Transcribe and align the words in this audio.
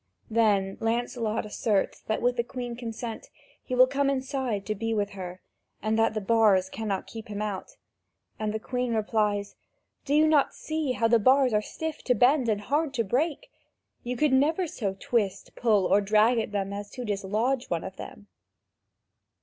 Then 0.31 0.77
Lancelot 0.79 1.45
asserts 1.45 2.01
that, 2.07 2.23
with 2.23 2.35
the 2.35 2.43
Queen's 2.43 2.79
consent, 2.79 3.27
he 3.63 3.75
will 3.75 3.85
come 3.85 4.09
inside 4.09 4.65
to 4.65 4.73
be 4.73 4.95
with 4.95 5.11
her, 5.11 5.41
and 5.79 5.95
that 5.99 6.15
the 6.15 6.21
bars 6.21 6.71
cannot 6.71 7.05
keep 7.05 7.27
him 7.27 7.39
out. 7.39 7.75
And 8.39 8.51
the 8.51 8.57
Queen 8.57 8.95
replies: 8.95 9.53
"Do 10.05 10.15
you 10.15 10.25
not 10.25 10.55
see 10.55 10.93
how 10.93 11.07
the 11.07 11.19
bars 11.19 11.53
are 11.53 11.61
stiff 11.61 12.03
to 12.05 12.15
bend 12.15 12.49
and 12.49 12.61
hard 12.61 12.95
to 12.95 13.03
break? 13.03 13.51
You 14.01 14.17
could 14.17 14.33
never 14.33 14.65
so 14.65 14.97
twist, 14.99 15.55
pull 15.55 15.85
or 15.85 16.01
drag 16.01 16.39
at 16.39 16.51
them 16.51 16.73
as 16.73 16.89
to 16.93 17.05
dislodge 17.05 17.69
one 17.69 17.83
of 17.83 17.97
them." 17.97 18.25